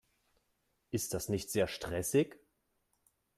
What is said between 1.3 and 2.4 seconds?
sehr stressig?